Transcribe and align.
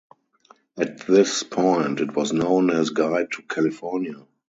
At 0.77 1.05
this 1.05 1.43
point 1.43 1.99
it 1.99 2.15
was 2.15 2.33
known 2.33 2.71
as 2.71 2.89
"Guide 2.89 3.27
to 3.33 3.43
California". 3.43 4.25